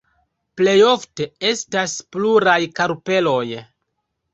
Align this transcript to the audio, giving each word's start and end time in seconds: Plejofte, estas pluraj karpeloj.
Plejofte, 0.61 1.29
estas 1.51 1.95
pluraj 2.17 2.59
karpeloj. 2.83 3.41